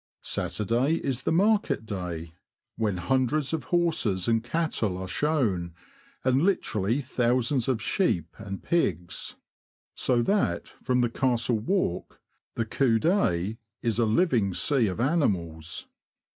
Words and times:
Saturday 0.23 0.95
is 0.95 1.21
the 1.21 1.31
market 1.31 1.81
92 1.81 1.85
THE 1.85 1.93
LAND 1.95 2.09
OF 2.09 2.09
THE 2.11 2.17
BROADS. 2.17 2.27
day, 2.31 2.37
when 2.77 2.97
hundreds 2.97 3.53
of 3.53 3.63
horses 3.65 4.27
and 4.27 4.43
cattle 4.43 4.97
are 4.97 5.07
shown, 5.07 5.75
and 6.23 6.41
literally 6.41 7.01
thousands 7.01 7.67
of 7.67 7.83
sheep 7.83 8.33
and 8.39 8.63
pigs; 8.63 9.35
so 9.93 10.23
that, 10.23 10.69
from 10.83 11.01
the 11.01 11.09
Castle 11.11 11.59
walk, 11.59 12.19
the 12.55 12.65
coup 12.65 12.97
d'osil 12.97 13.57
is 13.83 13.99
a 13.99 14.05
living 14.05 14.55
sea 14.55 14.87
of 14.87 14.99
animals. 14.99 15.85